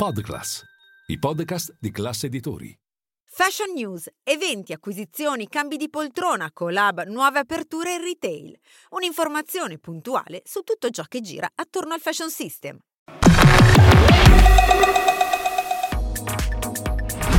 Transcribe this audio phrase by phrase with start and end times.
[0.00, 0.62] Podclass,
[1.08, 2.74] i podcast di classe editori.
[3.22, 8.58] Fashion News, eventi, acquisizioni, cambi di poltrona, collab, nuove aperture in retail.
[8.92, 12.78] Un'informazione puntuale su tutto ciò che gira attorno al fashion system.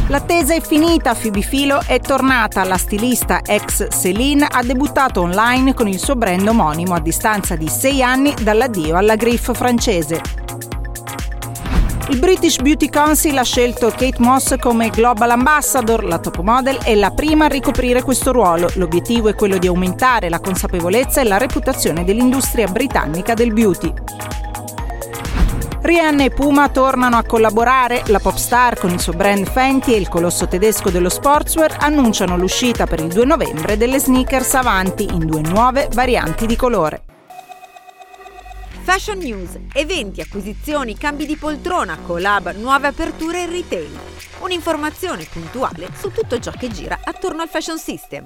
[0.09, 2.63] L'attesa è finita, Phoebe Philo è tornata.
[2.63, 7.67] La stilista ex Céline ha debuttato online con il suo brand omonimo a distanza di
[7.67, 10.69] sei anni dall'addio alla griffe francese.
[12.11, 16.93] Il British Beauty Council ha scelto Kate Moss come Global Ambassador, la top model è
[16.93, 18.69] la prima a ricoprire questo ruolo.
[18.75, 23.93] L'obiettivo è quello di aumentare la consapevolezza e la reputazione dell'industria britannica del beauty.
[25.83, 28.03] Rihanna e Puma tornano a collaborare.
[28.07, 32.35] La pop star con il suo brand Fenty e il colosso tedesco dello sportswear annunciano
[32.35, 37.03] l'uscita per il 2 novembre delle sneakers Avanti in due nuove varianti di colore.
[38.83, 43.91] Fashion News, eventi, acquisizioni, cambi di poltrona, collab, nuove aperture in retail.
[44.39, 48.25] Un'informazione puntuale su tutto ciò che gira attorno al fashion system.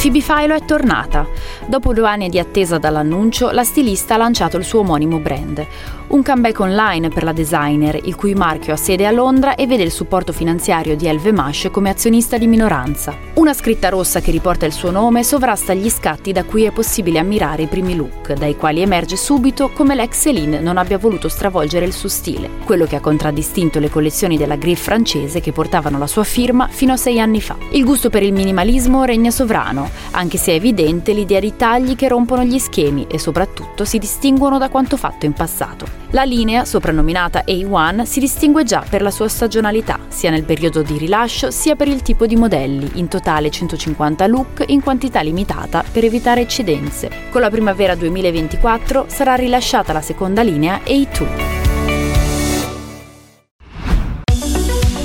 [0.00, 1.26] Phoebe Philo è tornata.
[1.66, 5.66] Dopo due anni di attesa dall'annuncio, la stilista ha lanciato il suo omonimo brand.
[6.08, 9.82] Un comeback online per la designer, il cui marchio ha sede a Londra e vede
[9.82, 13.14] il supporto finanziario di LVMH come azionista di minoranza.
[13.34, 17.18] Una scritta rossa che riporta il suo nome sovrasta gli scatti da cui è possibile
[17.18, 21.84] ammirare i primi look, dai quali emerge subito come l'ex Céline non abbia voluto stravolgere
[21.84, 26.06] il suo stile, quello che ha contraddistinto le collezioni della Griffe francese che portavano la
[26.06, 27.56] sua firma fino a sei anni fa.
[27.72, 32.08] Il gusto per il minimalismo regna sovrano, anche se è evidente l'idea di tagli che
[32.08, 35.86] rompono gli schemi e soprattutto si distinguono da quanto fatto in passato.
[36.10, 40.96] La linea, soprannominata A1, si distingue già per la sua stagionalità, sia nel periodo di
[40.96, 46.04] rilascio sia per il tipo di modelli, in totale 150 look in quantità limitata per
[46.04, 47.10] evitare eccedenze.
[47.30, 51.67] Con la primavera 2024 sarà rilasciata la seconda linea A2.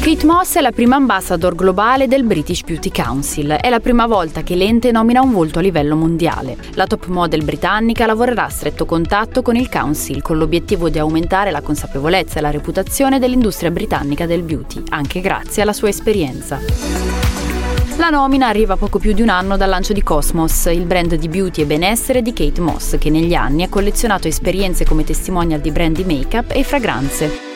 [0.04, 3.52] Kate Moss è la prima ambassador globale del British Beauty Council.
[3.52, 6.58] È la prima volta che l'ente nomina un volto a livello mondiale.
[6.74, 11.52] La top model britannica lavorerà a stretto contatto con il Council con l'obiettivo di aumentare
[11.52, 16.60] la consapevolezza e la reputazione dell'industria britannica del beauty, anche grazie alla sua esperienza.
[17.96, 21.30] La nomina arriva poco più di un anno dal lancio di Cosmos, il brand di
[21.30, 25.72] beauty e benessere di Kate Moss, che negli anni ha collezionato esperienze come testimonial di
[25.72, 27.53] brand di make-up e fragranze.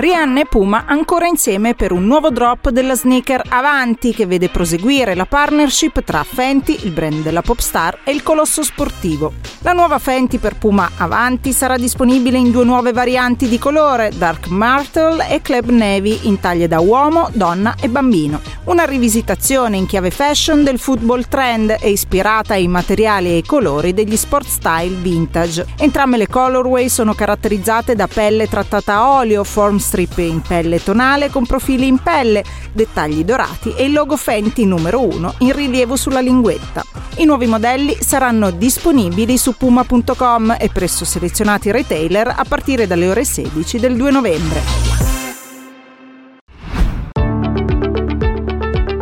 [0.00, 5.14] Rihanna e Puma ancora insieme per un nuovo drop della sneaker Avanti che vede proseguire
[5.14, 9.34] la partnership tra Fenty, il brand della pop star, e il colosso sportivo.
[9.58, 14.46] La nuova Fenty per Puma Avanti sarà disponibile in due nuove varianti di colore, Dark
[14.48, 18.40] Myrtle e Club Navy, in taglie da uomo, donna e bambino.
[18.64, 23.92] Una rivisitazione in chiave fashion del football trend e ispirata ai materiali e ai colori
[23.92, 25.66] degli sport style vintage.
[25.76, 31.30] Entrambe le colorway sono caratterizzate da pelle trattata a olio, form strip in pelle tonale
[31.30, 36.20] con profili in pelle, dettagli dorati e il logo Fenty numero 1 in rilievo sulla
[36.20, 36.84] linguetta.
[37.16, 43.24] I nuovi modelli saranno disponibili su puma.com e presso selezionati retailer a partire dalle ore
[43.24, 44.98] 16 del 2 novembre.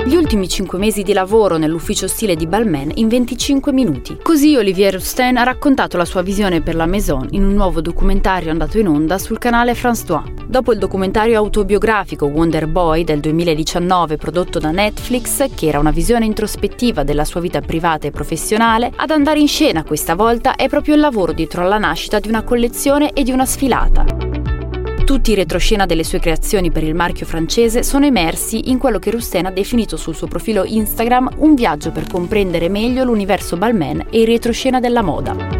[0.06, 4.16] gli ultimi 5 mesi di lavoro nell'ufficio stile di Balmain in 25 minuti.
[4.22, 8.50] Così Olivier Rousteing ha raccontato la sua visione per la Maison in un nuovo documentario
[8.50, 10.37] andato in onda sul canale France 2.
[10.48, 16.24] Dopo il documentario autobiografico Wonder Boy del 2019 prodotto da Netflix, che era una visione
[16.24, 20.94] introspettiva della sua vita privata e professionale, ad andare in scena questa volta è proprio
[20.94, 24.06] il lavoro dietro alla nascita di una collezione e di una sfilata.
[25.04, 29.10] Tutti i retroscena delle sue creazioni per il marchio francese sono emersi in quello che
[29.10, 34.20] Rusten ha definito sul suo profilo Instagram un viaggio per comprendere meglio l'universo Balmain e
[34.22, 35.57] il retroscena della moda.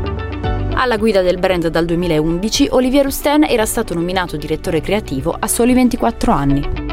[0.81, 5.75] Alla guida del brand dal 2011, Olivier Rusten era stato nominato direttore creativo a soli
[5.75, 6.87] 24 anni.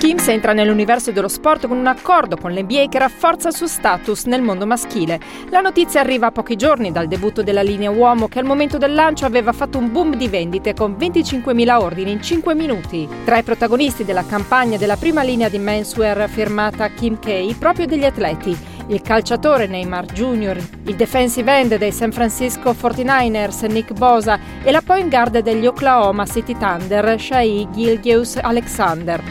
[0.00, 4.24] Kings entra nell'universo dello sport con un accordo con l'NBA che rafforza il suo status
[4.24, 5.20] nel mondo maschile.
[5.50, 8.92] La notizia arriva a pochi giorni dal debutto della linea uomo che al momento del
[8.92, 13.08] lancio aveva fatto un boom di vendite con 25.000 ordini in 5 minuti.
[13.24, 18.04] Tra i protagonisti della campagna della prima linea di menswear firmata Kim K, proprio degli
[18.04, 24.70] atleti, il calciatore Neymar Jr., il defensive end dei San Francisco 49ers Nick Bosa e
[24.70, 29.22] la point guard degli Oklahoma City Thunder Shai Gilgeus Alexander.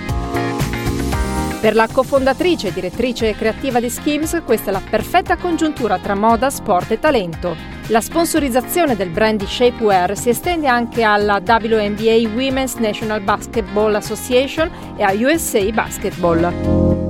[1.59, 6.91] Per la cofondatrice direttrice creativa di Skims, questa è la perfetta congiuntura tra moda, sport
[6.91, 7.53] e talento.
[7.87, 14.71] La sponsorizzazione del brand di Shapewear si estende anche alla WNBA Women's National Basketball Association
[14.95, 17.08] e a USA Basketball.